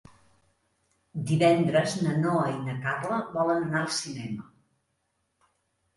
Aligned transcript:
Divendres 1.31 1.93
na 2.05 2.15
Noa 2.23 2.47
i 2.53 2.57
na 2.63 2.77
Carla 2.87 3.19
volen 3.39 3.69
anar 3.69 3.85
al 3.85 3.95
cinema. 4.03 4.51